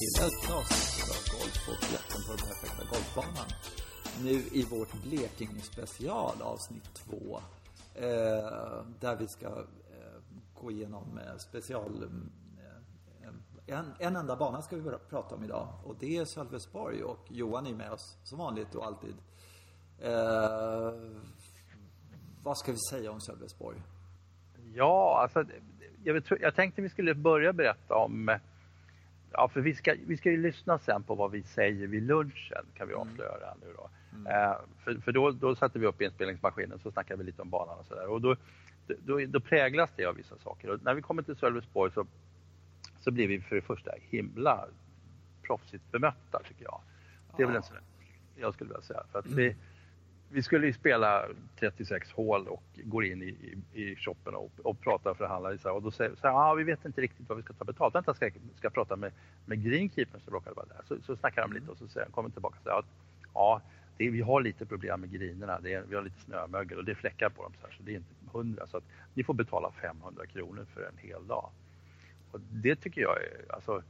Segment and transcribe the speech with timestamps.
[0.00, 3.48] till ett avsnitt av Golf och jakten på den perfekta golfbanan.
[4.22, 7.40] Nu i vårt Blekinge special avsnitt två.
[7.94, 10.20] Eh, där vi ska eh,
[10.54, 12.02] gå igenom eh, special...
[12.02, 17.26] Eh, en, en enda bana ska vi prata om idag och det är Sölvesborg och
[17.28, 19.14] Johan är med oss som vanligt och alltid.
[19.98, 20.92] Eh,
[22.42, 23.82] vad ska vi säga om Sölvesborg?
[24.74, 25.44] Ja, alltså
[26.04, 28.30] jag, jag tänkte vi skulle börja berätta om
[29.32, 32.64] Ja, för vi ska, vi ska ju lyssna sen på vad vi säger vid lunchen
[32.74, 33.08] kan vi mm.
[33.08, 33.90] avslöja nu då.
[34.14, 34.26] Mm.
[34.26, 37.78] Eh, för för då, då satte vi upp inspelningsmaskinen så snackade vi lite om banan
[37.78, 38.06] och sådär.
[38.06, 38.36] Och då,
[38.86, 40.70] då, då, präglas det av vissa saker.
[40.70, 42.06] Och när vi kommer till Sölvesborg så,
[43.00, 44.66] så blir vi för det första himla
[45.42, 46.80] proffsigt bemötta tycker jag.
[47.36, 47.76] Det är väl en sån
[48.36, 49.02] jag skulle vilja säga.
[49.12, 49.56] För att vi,
[50.32, 51.24] vi skulle ju spela
[51.58, 53.26] 36 hål och går in i,
[53.72, 55.56] i, i shoppen och, och pratar och förhandlar.
[55.56, 57.94] Så och då säger han, ah, vi vet inte riktigt vad vi ska ta betalt.
[57.94, 59.12] Vänta, ska jag ska prata med,
[59.46, 60.80] med greenkeepern som råkade vara där.
[60.88, 62.86] Så, så snackar de lite och så säger han, kommer tillbaka och säger att
[63.34, 63.60] ja,
[63.96, 65.60] det, vi har lite problem med grinerna.
[65.60, 67.82] Det är, vi har lite snömögel och det är fläckar på dem så, här, så
[67.82, 68.66] det är inte hundra.
[68.66, 68.84] Så att
[69.14, 71.50] ni får betala 500 kronor för en hel dag.
[72.30, 73.82] Och det tycker jag är, alltså,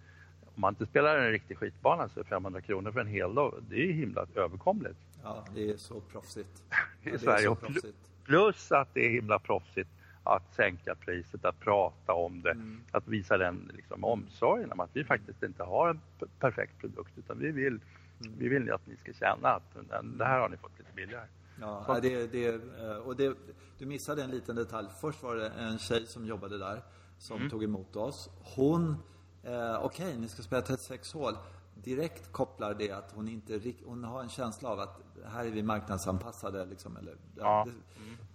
[0.54, 3.54] om man inte spelar en riktig skitbana så är 500 kronor för en hel dag,
[3.68, 4.98] det är ju himla överkomligt.
[5.22, 6.62] Ja, det är så proffsigt.
[7.02, 7.54] I ja, Sverige.
[7.54, 8.10] Proffsigt.
[8.24, 9.90] Plus att det är himla proffsigt
[10.24, 12.80] att sänka priset, att prata om det, mm.
[12.92, 16.00] att visa den liksom, omsorgen om att vi faktiskt inte har en
[16.38, 17.80] perfekt produkt utan vi vill,
[18.20, 18.38] mm.
[18.38, 21.26] vi vill att ni ska känna att det här har ni fått lite billigare.
[21.60, 22.48] Ja, det, det,
[22.80, 23.36] eh, och det,
[23.78, 24.88] du missade en liten detalj.
[25.00, 26.82] Först var det en tjej som jobbade där
[27.18, 27.50] som mm.
[27.50, 28.30] tog emot oss.
[28.56, 28.96] Hon,
[29.42, 31.34] eh, okej, okay, ni ska spela 36 hål
[31.84, 35.62] direkt kopplar det att hon inte hon har en känsla av att här är vi
[35.62, 37.66] marknadsanpassade liksom, eller, ja.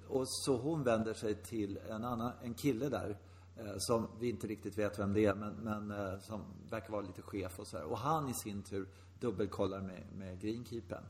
[0.07, 3.17] Och så hon vänder sig till en annan, en kille där
[3.57, 7.01] eh, som vi inte riktigt vet vem det är men, men eh, som verkar vara
[7.01, 7.85] lite chef och så här.
[7.85, 8.87] Och han i sin tur
[9.19, 11.03] dubbelkollar med, med greenkeepern.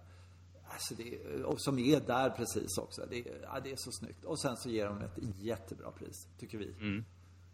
[0.70, 3.06] Alltså det, och som är där precis också.
[3.10, 4.26] Det, ja, det är så snyggt.
[4.26, 6.76] Och sen så ger de ett jättebra pris, tycker vi.
[6.80, 7.06] Mm.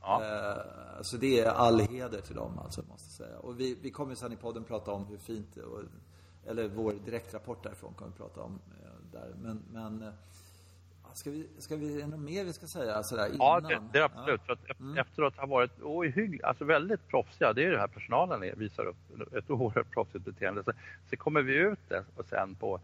[0.01, 0.23] Ja.
[0.23, 3.39] Eh, så det är all heder till dem alltså, måste jag säga.
[3.39, 5.81] Och vi, vi kommer sen i podden prata om hur fint, och,
[6.45, 9.33] eller vår direktrapport därifrån kommer vi prata om eh, där.
[9.41, 10.13] Men, men eh,
[11.13, 13.37] Ska vi, ska vi, är det något mer vi ska säga sådär innan?
[13.39, 14.41] Ja, det, det är absolut.
[14.47, 14.55] Ja.
[14.55, 14.97] För att mm.
[14.97, 17.53] Efteråt har varit ohyggligt, alltså väldigt proffsiga.
[17.53, 20.63] Det är det här personalen är, visar upp ett oerhört proffsigt beteende.
[20.63, 20.71] Så,
[21.09, 22.79] så kommer vi ut det och sen på,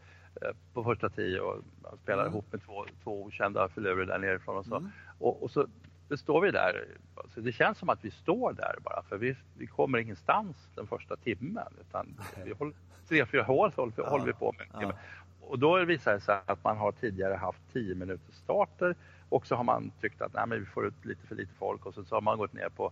[0.73, 1.63] på första tio och
[2.03, 2.33] spelar mm.
[2.33, 4.75] ihop med två, två okända filurer där nerifrån och så.
[4.75, 4.91] Mm.
[5.19, 5.67] Och, och, så
[6.07, 6.87] då står vi där.
[7.15, 10.87] Alltså det känns som att vi står där bara för vi, vi kommer ingenstans den
[10.87, 12.73] första timmen utan vi håller,
[13.07, 14.67] tre, fyra hål håller, ja, håller vi på med.
[14.81, 14.93] Ja.
[15.41, 18.95] Och då visar det sig att man har tidigare haft 10 minuters starter
[19.29, 21.85] och så har man tyckt att nej, men vi får ut lite för lite folk
[21.85, 22.91] och så, så har man gått ner på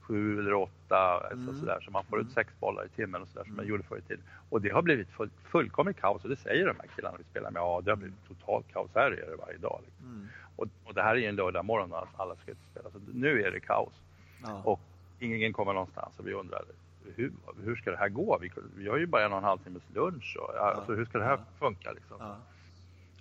[0.00, 1.54] sju eller åtta alltså mm.
[1.54, 2.34] så, sådär, så man får ut mm.
[2.34, 3.70] sex bollar i timmen och sådär som man mm.
[3.70, 4.24] gjorde förr i tiden.
[4.50, 7.50] Och det har blivit full, fullkomligt kaos och det säger de här killarna vi spelar
[7.50, 7.60] med.
[7.60, 8.90] Ja, det har blivit totalt kaos.
[8.94, 9.80] Här är det varje dag.
[9.84, 10.06] Liksom.
[10.06, 10.28] Mm.
[10.56, 12.90] Och, och, det här är ju en lördag morgon och alla ska ut och spela.
[12.90, 13.94] Så nu är det kaos.
[14.42, 14.62] Ja.
[14.64, 14.80] Och
[15.18, 16.62] ingen kommer någonstans och vi undrar
[17.16, 17.32] hur,
[17.64, 18.38] hur ska det här gå?
[18.40, 20.36] Vi, vi har ju bara en och en halv timmes lunch.
[20.40, 21.92] Och, alltså, hur ska det här funka?
[21.92, 22.16] Liksom?
[22.20, 22.36] Ja,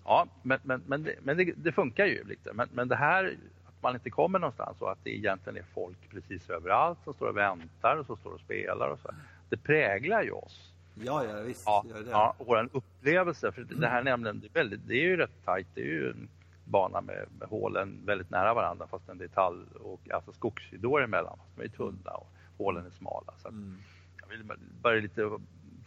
[0.04, 2.54] ja men, men, men, det, men det, det, funkar ju lite.
[2.54, 6.10] Men, men det här att man inte kommer någonstans och att det egentligen är folk
[6.10, 9.10] precis överallt som står och väntar och som står och spelar och så.
[9.50, 10.72] Det präglar ju oss.
[10.96, 12.12] Ja, ja visst ja, gör det.
[12.12, 13.52] Ja, vår upplevelse.
[13.52, 15.68] För det här nämligen, det är, väldigt, det är ju rätt tajt.
[15.74, 16.30] Det är ju en
[16.72, 21.38] bana med, med hålen väldigt nära varandra fast det är tall och alltså skogsridåer emellan.
[21.38, 22.28] Fast de är tunna och
[22.58, 23.34] hålen är smala.
[23.38, 23.78] Så mm.
[24.22, 24.52] Jag vill
[24.82, 25.32] bara lite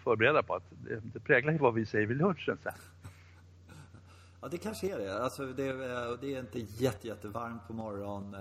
[0.05, 2.73] förbereda på att det, det präglar ju vad vi säger vid lunchen sen.
[4.41, 5.23] Ja, det kanske är det.
[5.23, 5.73] Alltså, det,
[6.21, 8.37] det är inte jätte, jättevarmt på morgonen.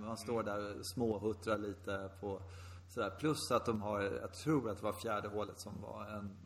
[0.00, 2.40] Man står där och småhuttrar lite på
[2.88, 3.10] sådär.
[3.10, 6.36] Plus att de har, jag tror att det var fjärde hålet som var en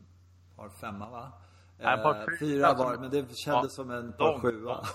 [0.57, 1.33] par femma va?
[1.79, 4.87] Eh, fyra var men det kändes ja, som en par sjua.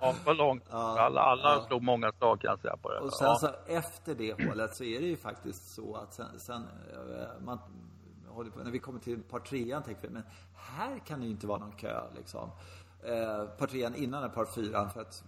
[0.00, 0.64] Ja, för långt.
[0.70, 1.64] Ja, alla alla ja.
[1.66, 3.00] slog många slag kan jag säga på det.
[3.00, 6.62] Och sen så efter det hålet så är det ju faktiskt så att sen, sen
[6.92, 7.58] eh, man
[8.28, 10.22] håller på, när vi kommer till par trean tänker vi, men
[10.54, 12.50] här kan det ju inte vara någon kö liksom.
[13.02, 15.24] Eh, par trean innan par fyran för att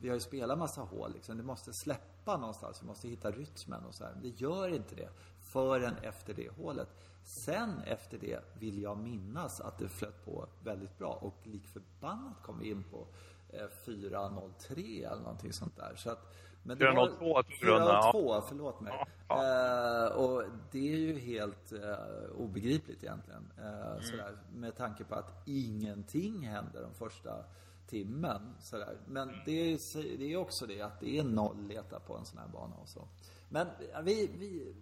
[0.00, 1.36] vi har ju spelat massa hål liksom.
[1.36, 2.82] Det måste släppa någonstans.
[2.82, 4.12] Vi måste hitta rytmen och så här.
[4.22, 5.08] Det gör inte det
[5.40, 6.88] förrän efter det hålet.
[7.28, 12.42] Sen efter det vill jag minnas att det flöt på väldigt bra och lik förbannat
[12.42, 13.06] kom vi in på
[13.48, 15.94] eh, 4.03 eller någonting sånt där.
[15.96, 18.92] Så att, men 4.02 4.02, förlåt mig.
[18.98, 20.06] Ja, ja.
[20.06, 23.52] Eh, och det är ju helt eh, obegripligt egentligen.
[23.58, 24.02] Eh, mm.
[24.02, 27.44] sådär, med tanke på att ingenting händer de första
[27.86, 28.54] timmen.
[28.60, 28.96] Sådär.
[29.06, 32.38] Men det är, det är också det att det är noll leta på en sån
[32.38, 33.08] här bana och så.
[33.48, 33.66] Men
[34.04, 34.74] vi, vi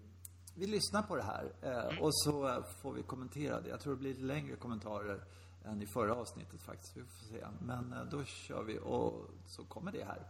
[0.59, 3.69] vi lyssnar på det här eh, och så får vi kommentera det.
[3.69, 5.25] Jag tror det blir lite längre kommentarer
[5.65, 6.97] än i förra avsnittet faktiskt.
[6.97, 7.47] Vi får se.
[7.61, 10.23] Men eh, då kör vi och så kommer det här.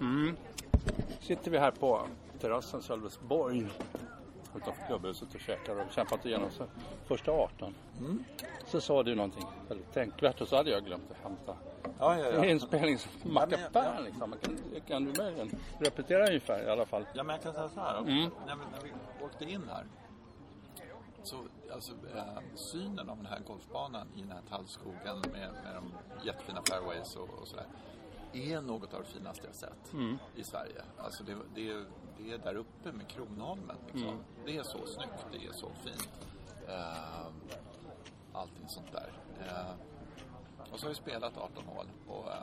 [0.00, 0.36] Mm.
[1.20, 2.08] Sitter vi här på
[2.40, 3.68] terrassen Sölvesborg
[4.56, 6.64] utanför klubbhuset och käkar och kämpat igenom så
[7.04, 7.74] första 18.
[7.98, 8.24] Mm.
[8.66, 11.56] Så sa du någonting väldigt tänkvärt och så hade jag glömt att hämta
[11.98, 12.44] ja, ja, ja.
[12.44, 14.02] inspelningsmackapär.
[14.04, 14.34] Liksom.
[14.42, 14.58] Kan,
[14.88, 17.06] kan du möjligen repetera ungefär i alla fall?
[17.14, 17.98] Ja, men jag kan säga så här.
[17.98, 18.30] Mm.
[18.46, 19.86] När, vi, när vi åkte in här
[21.22, 21.36] så
[21.72, 25.92] alltså, eh, synen av den här golfbanan i den här tallskogen med, med de
[26.26, 27.66] jättefina fairways och, och sådär
[28.36, 30.18] är något av det finaste jag sett mm.
[30.36, 30.82] i Sverige.
[30.98, 31.84] Alltså det, det,
[32.18, 33.76] det, är där uppe med Kronholmen.
[33.86, 34.08] Liksom.
[34.08, 34.24] Mm.
[34.44, 36.28] Det är så snyggt, det är så fint.
[36.68, 37.26] Uh,
[38.32, 39.12] allting sånt där.
[39.40, 39.74] Uh,
[40.72, 42.34] och så har vi spelat 18 hål och uh,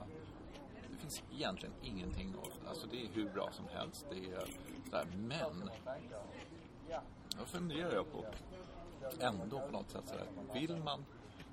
[0.92, 2.36] det finns egentligen ingenting.
[2.68, 4.06] Alltså det är hur bra som helst.
[4.10, 4.48] Det är
[4.92, 5.06] där.
[5.16, 5.70] Men
[7.40, 8.26] då funderar jag på
[9.20, 11.06] ändå på något sätt så vill man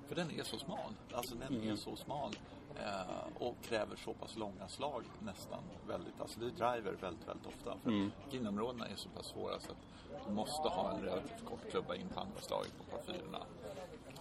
[0.07, 0.93] för den är så smal.
[1.13, 1.71] Alltså den mm.
[1.71, 2.35] är så smal.
[2.79, 6.21] Eh, och kräver så pass långa slag nästan väldigt.
[6.21, 7.77] Alltså är driver väldigt, väldigt ofta.
[7.83, 8.11] För mm.
[8.31, 12.07] greenområdena är så pass svåra så att du måste ha en relativt kort klubba in
[12.09, 13.39] på andra slaget på par fyrorna.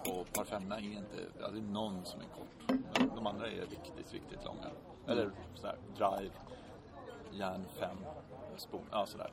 [0.07, 2.81] Och par femma är inte, ja, det är någon som är kort.
[2.99, 4.61] Men de andra är riktigt, riktigt långa.
[4.61, 4.75] Mm.
[5.07, 6.35] Eller sådär, drive,
[7.33, 7.97] järn fem,
[8.57, 9.31] spon, ja sådär.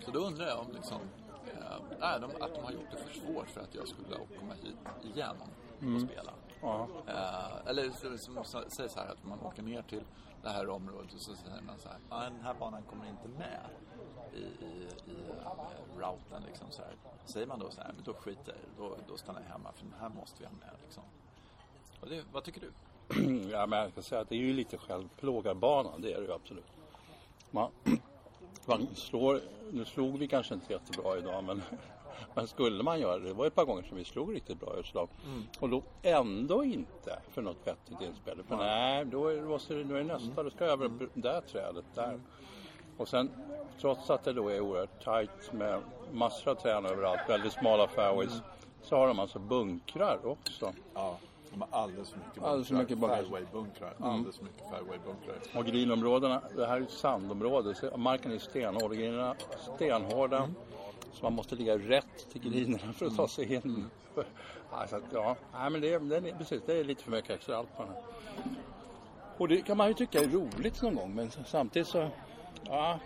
[0.00, 1.00] Så då undrar jag om liksom
[2.00, 5.14] äh, de, att de har gjort det för svårt för att jag skulle komma hit
[5.14, 6.08] igen och mm.
[6.08, 6.32] spela.
[6.64, 6.88] Ja.
[7.06, 10.02] Äh, eller som säger så här att man åker ner till
[10.42, 13.28] det här området och så säger man så här, ah, den här banan kommer inte
[13.28, 13.60] med
[14.34, 16.92] i, i, i uh, routen liksom så här.
[17.24, 19.84] Säger man då så här, men då skiter jag då, då stannar jag hemma för
[19.84, 21.02] den här måste vi ha med liksom.
[22.00, 22.72] Och det, vad tycker du?
[23.50, 26.32] ja, men jag ska säga att det är ju lite självplågarbana, det är det ju
[26.32, 26.72] absolut.
[27.50, 27.70] Man,
[28.66, 29.40] man slår,
[29.72, 31.62] nu slog vi kanske inte jättebra idag men,
[32.34, 34.76] men skulle man göra det, det var ett par gånger som vi slog riktigt bra
[34.78, 35.42] utslag mm.
[35.60, 38.42] och då ändå inte för något vettigt inspel.
[38.48, 38.66] För mm.
[38.66, 40.98] nej, då är, måste, då är det nästa, då ska jag över mm.
[41.14, 42.08] det där trädet där.
[42.08, 42.22] Mm.
[42.96, 43.30] Och sen
[43.80, 45.80] trots att det då är oerhört tajt med
[46.12, 48.44] massor av träd överallt, väldigt smala fairways, mm.
[48.82, 50.72] så har de alltså bunkrar också.
[50.94, 51.18] Ja.
[51.54, 52.50] De har alldeles för mycket bunkrar.
[52.50, 53.22] Alldeles för mycket bunkrar.
[53.22, 53.94] Fairway-bunkrar.
[53.98, 54.10] Mm.
[54.10, 55.58] Alldeles för mycket fairway-bunkrar.
[55.58, 57.74] Och grinområdena, det här är ett sandområde.
[57.96, 58.92] Marken är stenhård.
[58.92, 59.34] Grinerna
[59.76, 60.38] stenhårda.
[60.38, 60.54] Mm.
[61.14, 63.90] Så man måste ligga rätt till grinerna för att ta sig in.
[64.70, 67.76] Alltså, ja, nej, men det, det, är, precis, det är lite för mycket extra allt
[67.76, 68.02] på den här.
[69.38, 72.08] Och det kan man ju tycka är roligt någon gång men samtidigt så,
[72.64, 72.98] ja,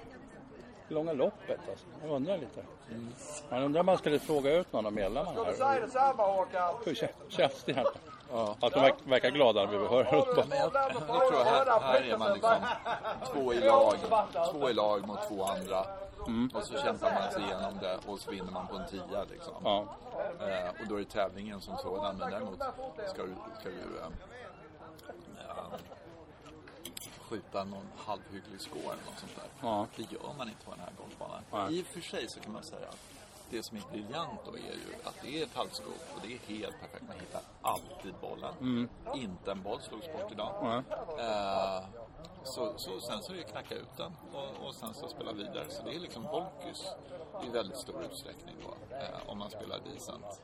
[0.88, 1.86] långa loppet alltså.
[2.02, 2.64] Jag undrar lite.
[2.90, 3.12] Mm.
[3.50, 5.80] Man undrar om man skulle fråga ut någon av medlemmarna här.
[6.84, 6.94] Hur
[7.28, 8.07] känns det egentligen?
[8.32, 8.56] Ja.
[8.60, 12.18] Att de verkar glada när vi hör ja, men jag, jag tror här, här är
[12.18, 12.56] man liksom
[13.32, 13.96] två i lag,
[14.52, 15.84] två i lag mot två andra.
[16.26, 16.50] Mm.
[16.54, 19.54] Och så kämpar man sig igenom det och så vinner man på en tia liksom.
[19.64, 19.96] Ja.
[20.40, 22.16] Eh, och då är det tävlingen som sådan.
[22.16, 22.62] Men däremot
[23.08, 24.06] ska du, ska du eh,
[25.38, 25.78] eh,
[27.20, 29.68] skjuta någon halvhygglig score eller något sånt där.
[29.68, 29.86] Ja.
[29.96, 31.72] Det gör man inte på den här golfbanan.
[31.72, 33.17] I och för sig så kan man säga att
[33.50, 36.38] det som är briljant då är ju att det är ett halvskog och det är
[36.58, 37.04] helt perfekt.
[37.08, 38.54] Man hittar alltid bollen.
[38.60, 38.88] Mm.
[39.14, 40.54] Inte en boll slogs bort idag.
[40.62, 40.76] Mm.
[40.76, 41.84] Uh,
[42.44, 45.70] så, så sen så är det knacka ut den och, och sen så spela vidare.
[45.70, 46.86] Så det är liksom Volkys
[47.46, 50.40] i väldigt stor utsträckning då, uh, om man spelar decent.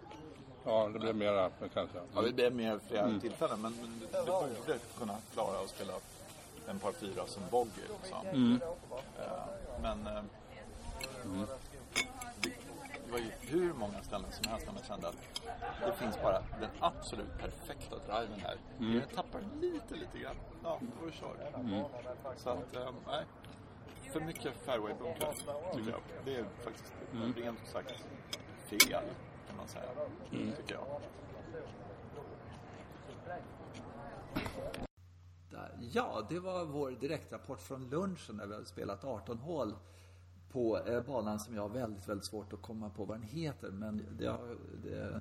[0.64, 1.98] Ja, det blir mera kanske.
[1.98, 2.10] Mm.
[2.14, 3.20] Ja, det blir mer flera mm.
[3.20, 3.60] tillfällen.
[3.60, 5.92] Men, men det, det borde kunna klara att spela
[6.68, 7.84] en par fyra som bogey.
[8.02, 8.26] Liksom.
[8.26, 8.52] Mm.
[8.52, 10.06] Uh, men
[11.24, 11.46] mm
[13.14, 15.16] var ju hur många ställen som helst där man kände att
[15.86, 18.56] det finns bara den absolut perfekta driven här.
[18.78, 18.94] Mm.
[18.94, 20.36] Jag tappar lite, lite grann.
[20.64, 21.52] Ja, då kör.
[21.54, 21.84] Mm.
[22.36, 23.24] Så att, ähm, nej.
[24.12, 25.32] För mycket fairway-bunkrar,
[25.74, 26.00] tycker jag.
[26.24, 27.32] Det är faktiskt mm.
[27.32, 28.04] rent sagt
[28.66, 29.02] fel,
[29.48, 29.90] kan man säga.
[30.32, 30.52] Mm.
[30.56, 31.00] Tycker jag.
[35.80, 39.74] Ja, det var vår direktrapport från lunchen när vi hade spelat 18 hål
[40.54, 43.70] på eh, banan som jag har väldigt, väldigt svårt att komma på vad den heter.
[43.70, 44.36] Men det,
[44.82, 45.20] det,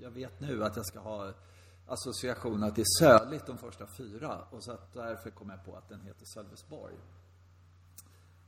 [0.00, 1.32] jag vet nu att jag ska ha
[1.86, 4.44] association att det är söligt de första fyra.
[4.50, 6.94] Och så att därför kom jag på att den heter Sölvesborg.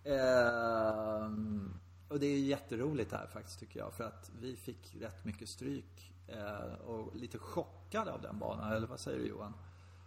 [0.05, 1.75] Ehm,
[2.09, 3.95] och det är jätteroligt här faktiskt tycker jag.
[3.95, 6.13] För att vi fick rätt mycket stryk.
[6.27, 8.73] Eh, och lite chockade av den banan.
[8.73, 9.53] Eller vad säger du Johan?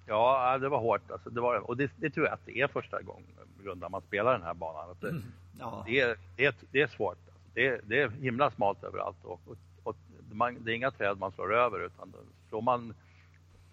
[0.07, 1.11] Ja, det var hårt.
[1.11, 3.37] Alltså, det var, och det, det tror jag att det är första gången
[3.75, 4.89] man spelar den här banan.
[4.89, 5.23] Att det, mm.
[5.59, 5.83] ja.
[5.85, 7.17] det, är, det, det är svårt.
[7.53, 9.95] Det, det är himla smalt överallt och, och, och
[10.31, 12.13] man, det är inga träd man slår över utan
[12.49, 12.93] slår man,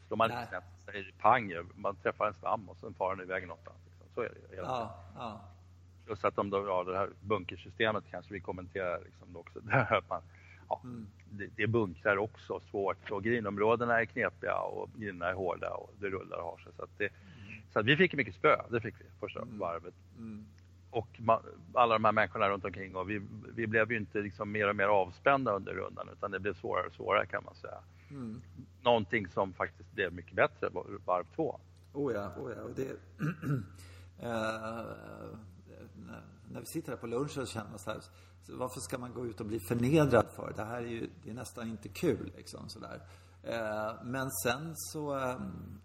[0.06, 1.52] slår man snett det pang.
[1.74, 3.78] Man träffar en stam och sen far den iväg någonstans.
[3.86, 4.06] Liksom.
[4.14, 5.40] Så är det hela ja, ja.
[6.06, 9.60] plus att de då, ja, det här bunkersystemet kanske vi kommenterar liksom också.
[9.62, 10.22] Där man,
[10.68, 11.06] ja, mm.
[11.30, 16.06] det, det bunkrar också svårt och grinområdena är knepiga och grinerna är hårda och det
[16.06, 16.73] rullar och har sig.
[16.76, 17.62] Så, det, mm.
[17.73, 19.59] så vi fick mycket spö, det fick vi första mm.
[19.59, 19.94] varvet.
[20.18, 20.47] Mm.
[20.90, 21.42] Och man,
[21.75, 23.21] alla de här människorna runt omkring och vi,
[23.54, 26.87] vi blev ju inte liksom mer och mer avspända under rundan utan det blev svårare
[26.87, 27.78] och svårare kan man säga.
[28.11, 28.40] Mm.
[28.83, 30.68] Någonting som faktiskt blev mycket bättre
[31.04, 31.61] varv två.
[31.92, 32.62] Oh ja, oh ja.
[32.62, 32.90] Och det,
[34.18, 34.87] äh,
[36.50, 38.00] när vi sitter här på lunchen så känner man så här,
[38.48, 40.52] varför ska man gå ut och bli förnedrad för?
[40.56, 43.02] Det här är ju det är nästan inte kul liksom sådär.
[43.42, 45.40] Eh, men sen så, eh,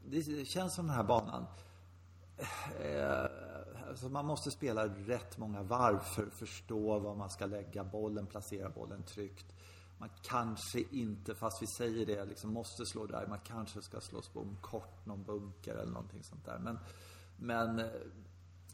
[0.06, 1.46] det känns som den här banan
[2.79, 3.25] eh,
[3.89, 8.27] alltså man måste spela rätt många varv för att förstå var man ska lägga bollen,
[8.27, 9.46] placera bollen tryggt.
[9.98, 13.27] Man kanske inte, fast vi säger det, liksom måste slå där.
[13.27, 16.60] Man kanske ska slå spom kort, någon bunker eller någonting sånt där.
[16.60, 16.79] Men,
[17.38, 17.86] men eh,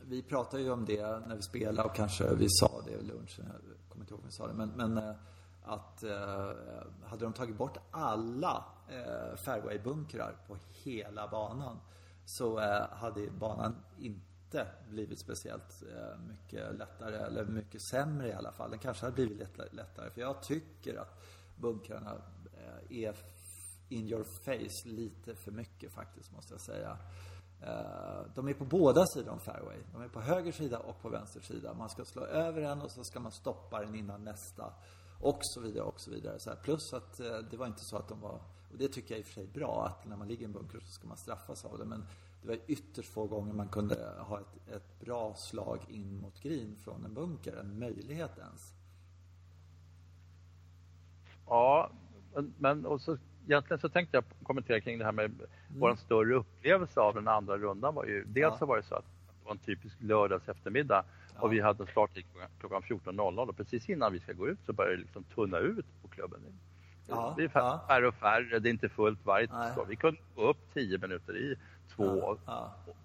[0.07, 3.45] vi pratade ju om det när vi spelade och kanske vi sa det vid lunchen.
[3.47, 4.53] Jag kommer inte ihåg om vi sa det.
[4.53, 5.15] Men, men eh,
[5.63, 6.51] att eh,
[7.05, 11.79] hade de tagit bort alla eh, fairwaybunkrar på hela banan
[12.25, 18.51] så eh, hade banan inte blivit speciellt eh, mycket lättare, eller mycket sämre i alla
[18.51, 18.69] fall.
[18.69, 20.09] Den kanske hade blivit lättare.
[20.09, 21.23] För jag tycker att
[21.55, 22.15] bunkrarna
[22.53, 23.15] eh, är
[23.89, 26.97] in your face lite för mycket faktiskt, måste jag säga.
[27.65, 29.77] Eh, de är på båda sidor om fairway.
[29.91, 31.73] De är på höger sida och på vänster sida.
[31.73, 34.73] Man ska slå över en och så ska man stoppa den innan nästa.
[35.21, 36.39] Och så vidare och så vidare.
[36.39, 36.57] Så här.
[36.57, 38.41] Plus att eh, det var inte så att de var,
[38.71, 40.45] och det tycker jag i och för sig är bra, att när man ligger i
[40.45, 41.85] en bunker så ska man straffas av det.
[41.85, 42.05] Men
[42.41, 46.75] det var ytterst få gånger man kunde ha ett, ett bra slag in mot green
[46.75, 48.73] från en bunker, en möjlighet ens.
[51.47, 51.91] Ja,
[52.57, 55.47] men och så, egentligen så tänkte jag kommentera kring det här med mm.
[55.77, 58.57] vår större upplevelse av den andra rundan var ju, dels ja.
[58.57, 61.41] så var det så att det var en typisk lördags eftermiddag ja.
[61.41, 62.25] och vi hade starttid
[62.59, 65.85] klockan 14.00 och precis innan vi ska gå ut så börjar det liksom tunna ut
[66.01, 66.39] på klubben.
[67.07, 67.33] Ja.
[67.37, 67.49] Det är
[67.87, 69.47] färre och färre, det är inte fullt varje
[69.87, 71.55] Vi kunde gå upp 10 minuter i
[71.95, 72.03] två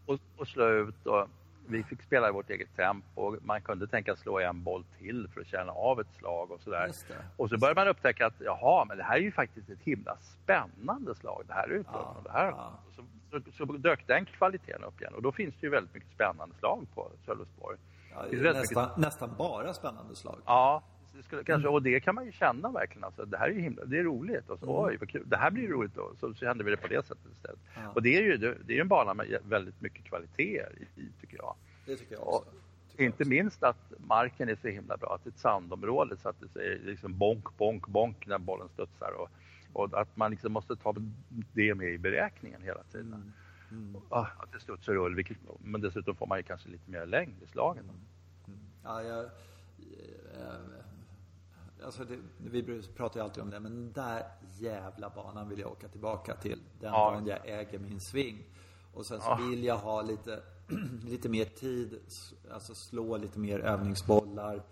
[0.06, 1.06] Och, och slå ut.
[1.06, 1.28] Och
[1.70, 3.36] vi fick spela i vårt eget tempo.
[3.42, 6.90] Man kunde tänka slå en boll till för att känna av ett slag och sådär.
[7.36, 10.16] Och så började man upptäcka att jaha, men det här är ju faktiskt ett himla
[10.16, 12.06] spännande slag det här utgången.
[12.14, 12.54] Ja, det här.
[12.96, 16.10] Så, så, så, dök den kvaliteten upp igen och då finns det ju väldigt mycket
[16.10, 17.78] spännande slag på Sölvesborg.
[18.10, 18.96] Ja, nästan, mycket...
[18.96, 20.38] nästan bara spännande slag.
[20.44, 20.82] Ja,
[21.22, 23.04] skulle, kanske, och det kan man ju känna verkligen.
[23.04, 24.50] Alltså, det här är ju himla, det är roligt.
[24.50, 24.76] Och så, mm.
[24.76, 25.22] Oj, vad kul.
[25.26, 26.12] Det här blir roligt då.
[26.20, 27.60] Så, så kände vi det på det sättet istället.
[27.74, 27.90] Ja.
[27.94, 31.36] Och det är ju det, det är en bana med väldigt mycket kvaliteter i, tycker
[31.36, 31.54] jag.
[31.86, 32.50] Det tycker jag också.
[32.90, 33.28] Tycker inte också.
[33.28, 35.14] minst att marken är så himla bra.
[35.14, 38.68] Att det är ett sandområde så att det säger liksom bonk, bonk, bonk när bollen
[38.68, 39.12] studsar.
[39.12, 39.30] Och,
[39.72, 40.94] och att man liksom måste ta
[41.52, 43.14] det med i beräkningen hela tiden.
[43.14, 43.32] Mm.
[43.70, 44.02] Mm.
[44.08, 47.42] Ah, att det studsar rull, vilket, men dessutom får man ju kanske lite mer längd
[47.42, 47.84] i slagen.
[47.84, 47.96] Mm.
[48.46, 48.60] mm.
[48.84, 49.30] Ja, jag,
[51.84, 54.26] alltså det, vi pratar ju alltid om det, men den där
[54.58, 56.58] jävla banan vill jag åka tillbaka till.
[56.80, 57.10] Den ja.
[57.10, 58.44] dagen jag äger min sving.
[58.94, 59.34] Och sen så ja.
[59.34, 60.42] vill jag ha lite,
[61.04, 62.00] lite mer tid,
[62.52, 64.62] alltså slå lite mer övningsbollar,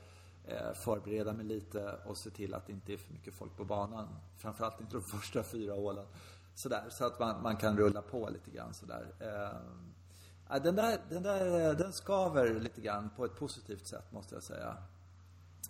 [0.44, 3.64] eh, förbereda mig lite och se till att det inte är för mycket folk på
[3.64, 4.08] banan.
[4.36, 6.06] Framförallt inte de första fyra hålen.
[6.54, 9.06] Sådär, så att man, man kan rulla på lite grann sådär.
[9.20, 14.42] Eh, den där, den där, den skaver lite grann på ett positivt sätt måste jag
[14.42, 14.76] säga.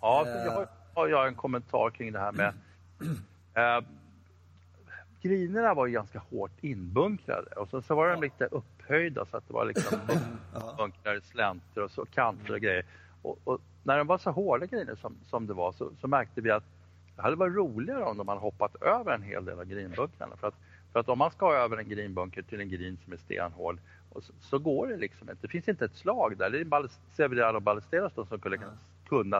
[0.01, 2.53] Ja, jag har, har jag en kommentar kring det här med
[3.53, 3.85] eh,
[5.21, 9.47] grinerna var ju ganska hårt inbunkrade och så, så var de lite upphöjda så att
[9.47, 9.99] det var liksom
[10.77, 12.85] bunkrade slänter och så kanter och grejer.
[13.21, 16.41] Och, och, när de var så hårda griner som, som det var så, så, märkte
[16.41, 16.63] vi att
[17.15, 20.37] det hade varit roligare om de hade hoppat över en hel del av grinbunkrarna.
[20.37, 20.55] För att,
[20.91, 23.79] för att om man ska över en grinbunker till en grin som är stenhård
[24.11, 25.41] så, så, går det liksom inte.
[25.41, 26.49] Det finns inte ett slag där.
[26.49, 28.77] Det är Severiano Ballesteros som skulle kunna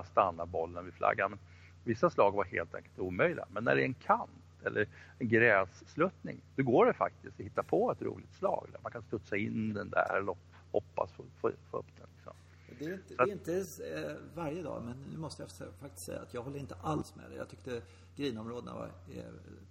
[0.06, 1.38] stanna bollen vid flaggan.
[1.84, 3.46] Vissa slag var helt enkelt omöjliga.
[3.50, 4.88] Men när det är en kant eller
[5.20, 8.68] en grässluttning, då går det faktiskt att hitta på ett roligt slag.
[8.72, 10.36] Där man kan studsa in den där eller
[10.72, 12.08] hoppas få, få, få upp den.
[12.16, 12.34] Liksom.
[12.80, 13.58] Det är inte, det är inte
[13.96, 17.30] eh, varje dag, men nu måste jag faktiskt säga att jag håller inte alls med
[17.30, 17.38] dig.
[17.38, 17.82] Jag tyckte
[18.16, 19.24] grinområdena var eh,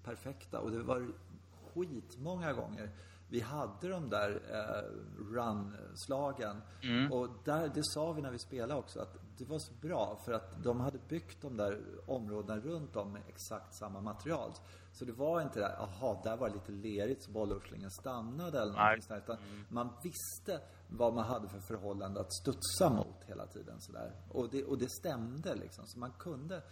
[0.05, 1.07] perfekta och det var
[1.75, 2.91] skitmånga gånger
[3.31, 6.63] vi hade de där eh, run-slagen.
[6.83, 7.13] Mm.
[7.13, 10.33] Och där, det sa vi när vi spelade också, att det var så bra för
[10.33, 14.53] att de hade byggt de där områdena runt om med exakt samma material.
[14.93, 18.73] Så det var inte där, aha, där var det lite lerigt så bollurslingen stannade eller
[18.73, 19.65] någonting sånt utan mm.
[19.69, 24.13] man visste vad man hade för förhållande att studsa mot hela tiden sådär.
[24.29, 26.63] Och det, och det stämde liksom, så man kunde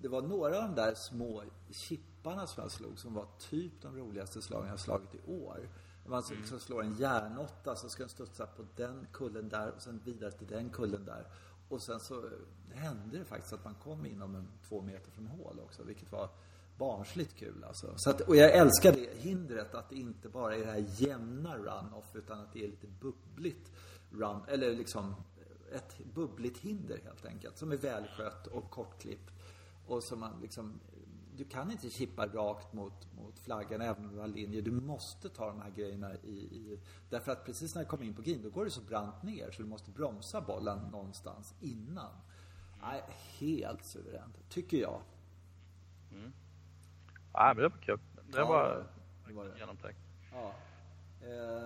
[0.00, 1.44] det var några av de där små
[1.88, 5.68] chipparna som jag slog som var typ de roligaste slagen jag slagit i år.
[6.06, 6.60] Man mm.
[6.60, 10.46] slår en järnåtta så ska den studsa på den kullen där och sen vidare till
[10.46, 11.26] den kullen där.
[11.68, 12.32] Och sen så eh,
[12.70, 16.28] hände det faktiskt att man kom inom en två meter från hål också, vilket var
[16.78, 17.94] barnsligt kul alltså.
[17.96, 21.56] Så att, och jag älskar det hindret att det inte bara är det här jämna
[21.56, 23.72] run-off utan att det är lite bubbligt
[24.10, 25.14] run, eller liksom
[25.70, 27.58] eh, ett bubbligt hinder helt enkelt.
[27.58, 29.30] Som är välskött och kortklippt.
[29.86, 30.80] Och som man liksom
[31.36, 34.60] du kan inte chippa rakt mot, mot flaggan även om du har linje.
[34.60, 36.80] Du måste ta de här grejerna i, i...
[37.10, 39.50] Därför att precis när du kommer in på green, då går det så brant ner
[39.50, 42.10] så du måste bromsa bollen någonstans innan.
[42.82, 43.02] Nej,
[43.38, 45.00] helt suveränt, tycker jag.
[46.12, 46.32] Mm.
[47.32, 48.00] Ja, men det var kul.
[48.32, 48.86] Det Ja, var,
[49.26, 49.58] det var det.
[49.58, 49.98] genomtänkt.
[50.32, 50.54] Ja.
[51.22, 51.64] Eh,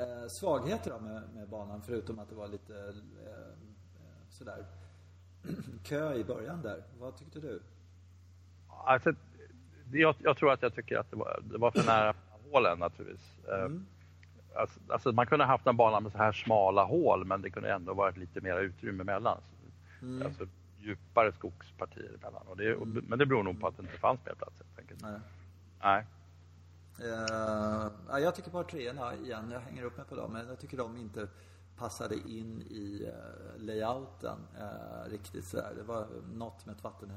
[0.00, 3.54] eh, svagheter då med, med banan, förutom att det var lite eh, eh,
[4.30, 4.66] sådär
[5.84, 6.84] kö i början där.
[6.98, 7.62] Vad tyckte du?
[8.84, 9.12] Alltså,
[9.92, 12.14] jag, jag tror att jag tycker att det var, det var för nära
[12.52, 13.38] hålen naturligtvis.
[13.48, 13.86] Eh, Mm.
[14.56, 17.72] Alltså, alltså man kunde haft en bana med så här smala hål men det kunde
[17.72, 19.40] ändå varit lite mer utrymme emellan.
[20.02, 20.26] Mm.
[20.26, 20.46] Alltså
[20.78, 22.46] djupare skogspartier emellan.
[22.46, 24.78] Och det, och, men det beror nog på att det inte fanns mer plats helt
[24.78, 25.02] enkelt.
[25.02, 25.20] Nej.
[25.82, 26.06] Nej.
[27.00, 30.58] Eh, ja, jag tycker par treorna igen, jag hänger upp mig på dem, men jag
[30.58, 31.28] tycker de inte
[31.76, 35.72] passade in i uh, layouten uh, riktigt sådär.
[35.76, 37.10] Det var något med ett vatten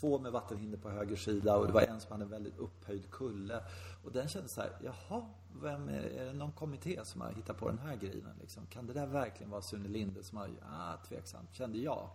[0.00, 3.10] två med vattenhinder på höger sida och det var en som hade en väldigt upphöjd
[3.10, 3.62] kulle.
[4.04, 5.22] Och den kändes så här, jaha,
[5.62, 8.66] vem är, är det någon kommitté som har hittat på den här grejen liksom?
[8.66, 12.08] Kan det där verkligen vara Sune Linde som har, ah, tveksamt, kände jag.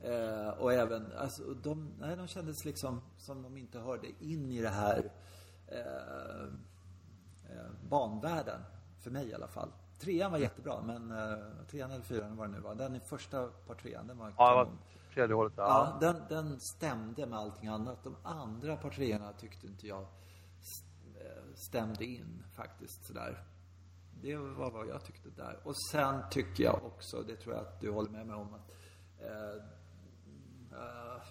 [0.00, 4.60] Eh, och även, alltså de, nej de kändes liksom som de inte hörde in i
[4.60, 5.10] det här
[5.66, 6.44] eh,
[7.56, 8.60] eh, banvärlden.
[8.98, 9.68] För mig i alla fall.
[9.98, 11.38] Trean var jättebra, men eh,
[11.70, 12.74] trean eller fyran var det nu var.
[12.74, 14.78] Den första par trean, den var Ja, kanon
[15.14, 15.52] tredje hålet.
[15.56, 15.98] Ja.
[16.00, 18.04] Ja, den, den stämde med allting annat.
[18.04, 23.44] De andra partierna tyckte inte jag eh, stämde in faktiskt sådär.
[24.22, 25.60] Det var vad jag tyckte där.
[25.64, 28.74] Och sen tycker jag också, det tror jag att du håller med mig om, att
[29.18, 29.64] eh,
[30.78, 31.22] eh,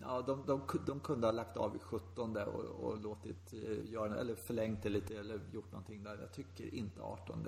[0.00, 4.16] ja, de, de, de kunde ha lagt av i 17 och, och låtit eh, göra,
[4.16, 6.18] eller förlängt det lite eller gjort någonting där.
[6.20, 7.46] Jag tycker inte 18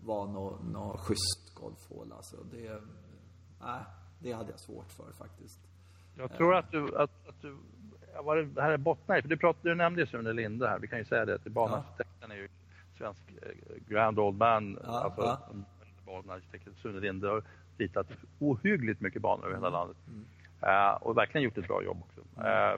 [0.00, 2.36] var något nå schysst golfhål alltså.
[2.50, 2.82] Det,
[3.60, 3.84] nej,
[4.18, 5.58] det hade jag svårt för faktiskt.
[6.18, 7.56] Jag tror att du, att, att du
[8.24, 10.86] vad det, här är bottnar för du, pratade, du nämnde ju Sune Linde här, vi
[10.88, 12.48] kan ju säga det, att banarkitekten är ju
[12.98, 13.48] svensk eh,
[13.88, 15.38] grand old man, Ja, alltså ja.
[16.06, 17.42] banarkitekten Sune Linde har
[17.78, 18.06] ritat
[18.38, 19.64] ohyggligt mycket banor över Mm.
[19.64, 19.96] hela landet.
[20.60, 22.42] Eh, och verkligen gjort ett bra jobb också.
[22.46, 22.74] Eh,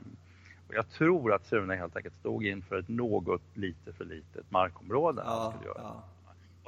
[0.68, 5.22] och jag tror att Sune helt enkelt stod inför ett något lite för litet markområde.
[5.27, 5.81] Ja, skulle göra.
[5.83, 6.03] ja.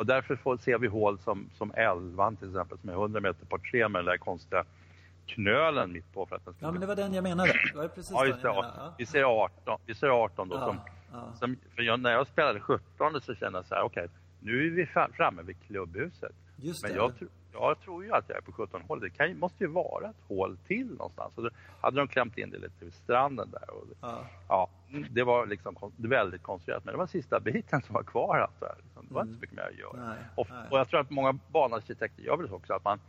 [0.01, 3.47] Och därför får, ser vi hål som, som 11 till exempel, som är 100 meter
[3.47, 4.65] par tre med den där konstiga
[5.27, 7.53] knölen mitt på för att den ska ja, men det var den jag menade.
[7.73, 8.49] Det var precis Ja, just det.
[8.49, 8.95] Ja.
[8.99, 10.81] Vi ser 18, vi ser 18 då Ja, som,
[11.13, 11.33] ja.
[11.39, 14.09] som för jag, när jag spelade 17 så kände jag så här, okej,
[14.41, 14.87] nu är vi
[15.17, 16.33] framme vid klubbhuset.
[16.57, 16.97] Just Men det.
[16.97, 17.13] jag,
[17.53, 19.01] jag tror ju att jag är på 17 hål.
[19.01, 21.33] Det kan, måste ju vara ett hål till någonstans.
[21.37, 23.71] Och då hade de klämt in det lite vid stranden där.
[23.71, 24.19] Och, Ja.
[24.49, 24.69] ja,
[25.11, 26.85] det var liksom väldigt konstruerat.
[26.85, 28.39] Men det var sista biten som var kvar.
[28.39, 28.75] Alltså.
[29.09, 29.97] Det var inte så mycket mer att göra.
[29.97, 30.09] Mm.
[30.09, 30.69] Nej, och, nej.
[30.71, 33.01] och jag tror att många banarkitekter gör väl så också att man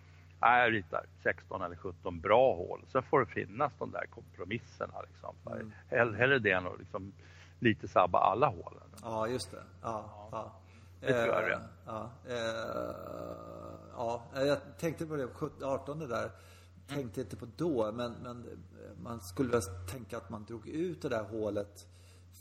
[0.42, 2.82] Nej, jag ritar 16 eller 17 bra hål.
[2.88, 5.02] Sen får det finnas de där kompromisserna.
[5.02, 5.36] Liksom.
[5.46, 5.72] Mm.
[5.88, 7.14] Hell, hellre det än att liksom
[7.60, 8.84] lite sabba alla hålen.
[9.02, 9.64] Ja, just det.
[9.82, 10.52] Ja, ja.
[11.00, 11.70] Det tror jag är Eh, rätt.
[11.86, 12.36] Ja, eh,
[13.98, 16.32] ja, jag tänkte på det, 17 18 där.
[16.94, 18.46] Tänkte inte på då, men, men
[19.04, 21.88] man skulle väl tänka att man drog ut det där hålet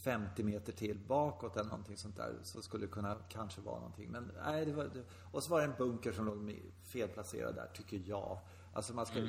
[0.05, 2.35] 50 meter till bakåt eller någonting sånt där.
[2.43, 4.11] Så skulle det kunna kanske vara någonting.
[4.11, 7.67] Men nej, det var, det, och så var det en bunker som låg felplacerad där,
[7.75, 8.39] tycker jag.
[8.73, 9.21] Alltså man ska,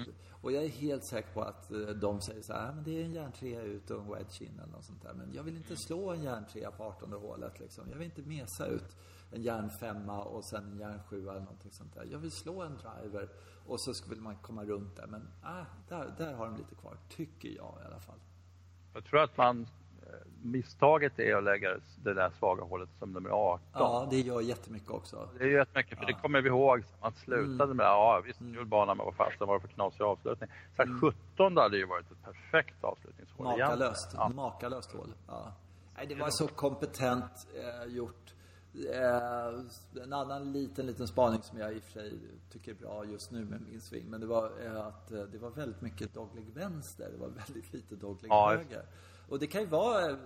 [0.41, 3.01] Och jag är helt säker på att eh, de säger så här, "Ah, men det
[3.01, 5.13] är en järntrea ut och en wedge in eller något sånt där.
[5.13, 7.89] Men jag vill inte slå en järntrea på 18 hålet liksom.
[7.89, 8.97] Jag vill inte mesa ut
[9.31, 12.07] en järnfemma och sen en järnsjua eller någonting sånt där.
[12.11, 13.29] Jag vill slå en driver
[13.67, 15.07] och så skulle man komma runt där.
[15.07, 18.19] Men ah, där, där har de lite kvar, tycker jag i alla fall.
[18.93, 19.61] Jag tror att man
[20.07, 21.69] eh, misstaget är att lägga
[22.03, 23.61] det där svaga hålet som nummer 18.
[23.73, 25.29] Ja, det gör jättemycket också.
[25.37, 26.83] Det är ju rätt mycket, för det kommer vi ihåg.
[27.01, 27.77] Man slutade Mm.
[27.77, 30.49] med, ja visst, kul bana med vad fasen var det för knasig avslutning.
[30.75, 30.99] Så här
[31.35, 33.45] 17 hade ju varit ett perfekt avslutningshål.
[33.45, 34.11] Makalöst.
[34.17, 34.29] Ja.
[34.29, 35.13] Makalöst hål.
[35.27, 35.53] Ja.
[35.95, 38.33] Nej, det var så kompetent eh, gjort.
[38.73, 43.05] Eh, en annan liten, liten spaning som jag i och för sig tycker är bra
[43.05, 44.09] just nu med min sving.
[44.09, 47.09] Men det var eh, att eh, det var väldigt mycket dogleg vänster.
[47.11, 48.85] Det var väldigt lite dogleg Ja, höger.
[49.27, 50.17] Och det kan ju vara eh,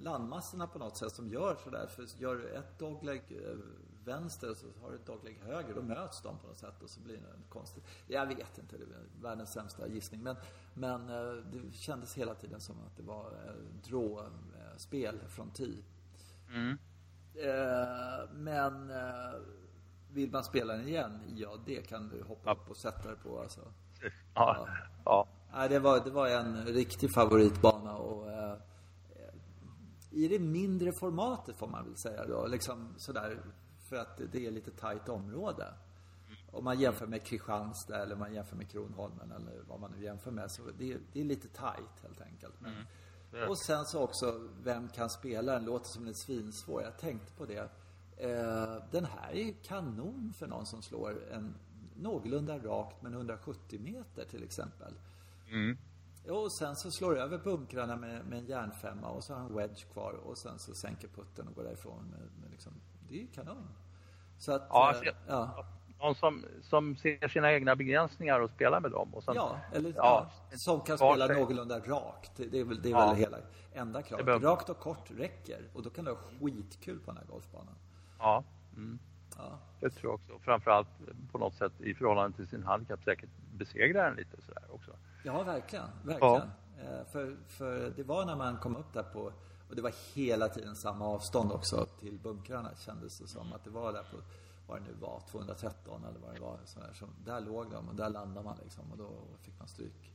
[0.00, 1.86] landmassorna på något sätt som gör sådär.
[1.86, 3.56] För gör du ett dogleg eh,
[4.04, 5.74] vänster så har du ett dogleg höger.
[5.74, 7.84] Då möts de på något sätt och så blir det konstigt.
[8.06, 10.22] Jag vet inte, det är världens sämsta gissning.
[10.22, 10.36] Men,
[10.74, 11.06] men
[11.52, 13.32] det kändes hela tiden som att det var
[13.84, 15.82] drå-spel från tee.
[16.48, 16.78] Mm.
[17.44, 19.40] Eh, men eh,
[20.12, 21.20] vill man spela den igen?
[21.36, 23.60] Ja, det kan du hoppa upp och sätta dig på alltså.
[24.34, 24.68] Ja.
[25.04, 25.26] ja.
[25.52, 25.68] ja.
[25.68, 28.54] det, var, det var en riktig favoritbana och eh,
[30.10, 32.46] i det mindre formatet får man väl säga då.
[32.46, 33.42] Liksom sådär,
[33.88, 35.74] för att det är lite tajt område.
[36.52, 40.30] Om man jämför med Kristianstad eller man jämför med Kronholmen eller vad man nu jämför
[40.30, 40.50] med.
[40.50, 42.54] Så det, det är lite tajt helt enkelt.
[42.60, 42.84] Men, mm.
[43.48, 45.64] Och sen så också, vem kan spela den?
[45.64, 46.82] Låter som en svinsvår.
[46.82, 47.70] Jag tänkte på det.
[48.16, 51.54] Eh, den här är kanon för någon som slår en
[51.96, 54.94] någorlunda rakt men 170 meter till exempel.
[55.48, 55.78] Mm.
[56.28, 59.54] Och sen så slår du över bunkrarna med, med en järnfemma och så har han
[59.54, 62.04] wedge kvar och sen så sänker putten och går därifrån.
[62.10, 62.72] Med, med liksom,
[63.08, 63.68] det är ju kanon.
[64.38, 65.66] Så att, ja, äh, ja.
[66.00, 69.14] Någon som, som ser sina egna begränsningar och spelar med dem.
[69.14, 71.36] Och sen, ja, eller ja, som kan spela sig.
[71.36, 72.32] någorlunda rakt.
[72.36, 73.38] Det är väl, det är väl hela
[73.72, 74.42] enda kravet.
[74.42, 77.74] Rakt och kort räcker och då kan du ha skitkul på den här golfbanan.
[78.18, 78.44] Ja.
[78.76, 78.98] Mm.
[79.36, 79.58] ja.
[79.80, 80.44] Det tror jag också.
[80.44, 80.88] Framförallt
[81.32, 84.90] på något sätt i förhållande till sin handikapp säkert besegra den lite sådär också.
[85.24, 85.84] Ja, verkligen.
[86.02, 86.20] verkligen.
[86.20, 86.42] Ja.
[86.82, 89.32] Eh, för, för det var när man kom upp där på
[89.68, 93.52] och det var hela tiden samma avstånd också till bunkrarna kändes det som.
[93.52, 94.16] Att det var där på,
[94.68, 96.58] vad det nu var, 213 eller vad det var.
[96.64, 96.92] Sådär.
[96.94, 100.12] Så där låg de och där landade man liksom och då fick man stryk.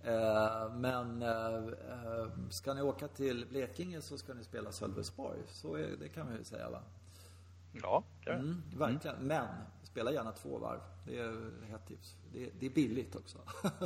[0.00, 5.38] Eh, men eh, eh ska ni åka till Blekinge så ska ni spela Sölvesborg.
[5.46, 6.80] Så är, det kan man ju säga va?
[7.82, 9.16] Ja, det mm, Verkligen.
[9.16, 9.28] Mm.
[9.28, 9.48] Men
[9.82, 10.80] spela gärna två varv.
[11.06, 12.16] Det är ett tips.
[12.32, 13.38] Det, det är billigt också.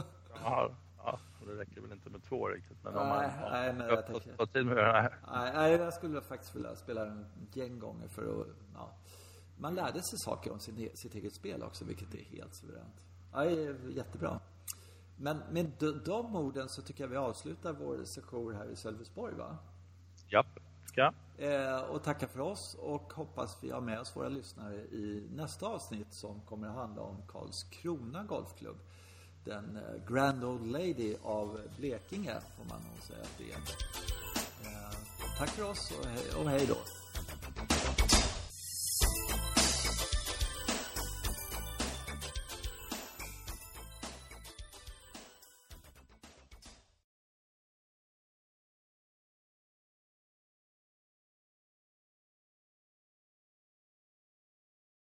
[0.44, 2.85] ja, ja, det räcker väl inte med två riktigt.
[2.85, 4.47] Men nej, om man nej, men jag tänker...
[4.47, 5.12] tid med det.
[5.33, 8.47] Nej, nej, jag skulle faktiskt vilja spela en gäng gånger för att...
[8.75, 8.90] Ja.
[9.59, 13.07] Man lärde sig saker om sin, sitt eget spel också, vilket är helt suveränt.
[13.33, 14.40] Ja, det är jättebra.
[15.16, 15.73] Men med
[16.05, 19.59] de orden så tycker jag vi avslutar vår session här i Sölvesborg, va?
[20.29, 20.59] Japp.
[20.94, 21.12] Ja.
[21.38, 25.66] Eh, och tackar för oss och hoppas vi har med oss våra lyssnare i nästa
[25.66, 28.77] avsnitt som kommer att handla om Karlskrona Golfklubb.
[29.44, 33.59] Den eh, Grand Old Lady av Blekinge får man nog säga att det är.
[34.66, 34.92] Eh,
[35.38, 36.77] tack för oss och hej, och hej då.